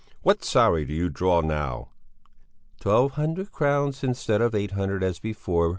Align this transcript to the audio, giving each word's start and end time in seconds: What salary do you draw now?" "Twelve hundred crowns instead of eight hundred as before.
What 0.23 0.43
salary 0.43 0.85
do 0.85 0.95
you 0.95 1.09
draw 1.11 1.41
now?" 1.41 1.89
"Twelve 2.79 3.11
hundred 3.11 3.51
crowns 3.51 4.03
instead 4.03 4.41
of 4.41 4.55
eight 4.55 4.71
hundred 4.71 5.03
as 5.03 5.19
before. 5.19 5.69